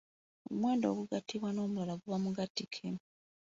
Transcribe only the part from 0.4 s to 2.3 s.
Omuwendo ogugattibwa n’omulala guba